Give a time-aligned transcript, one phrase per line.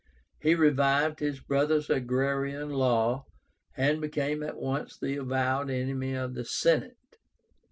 [0.39, 3.27] He revived his brother's agrarian law,
[3.77, 6.97] and became at once the avowed enemy of the Senate.